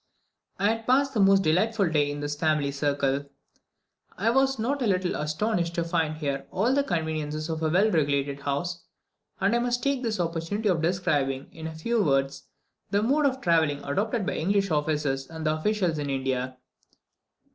[0.57, 3.29] I passed the most delightful day in this family circle.
[4.17, 7.91] I was not a little astonished to find here all the conveniences of a well
[7.91, 8.83] regulated house;
[9.39, 12.47] and I must take this opportunity of describing, in few words,
[12.89, 16.57] the mode of travelling adopted by the English officers and officials in India.